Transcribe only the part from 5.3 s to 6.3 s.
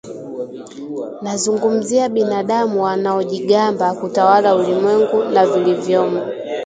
vilivyomo